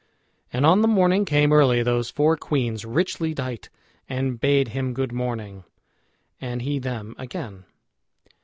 And 0.51 0.65
on 0.65 0.81
the 0.81 0.87
morning 0.87 1.25
came 1.25 1.53
early 1.53 1.83
those 1.83 2.09
four 2.09 2.35
queens, 2.35 2.85
richly 2.85 3.35
dight, 3.35 3.69
and 4.09 4.39
bade 4.39 4.69
him 4.69 4.95
good 4.95 5.11
morning, 5.13 5.63
and 6.41 6.63
he 6.63 6.79
them 6.79 7.13
again. 7.19 7.65